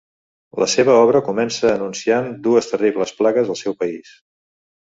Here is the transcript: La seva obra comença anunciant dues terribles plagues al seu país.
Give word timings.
La 0.63 0.67
seva 0.73 0.95
obra 1.01 1.21
comença 1.27 1.69
anunciant 1.73 2.31
dues 2.49 2.73
terribles 2.73 3.15
plagues 3.21 3.53
al 3.55 3.61
seu 3.65 3.81
país. 3.85 4.19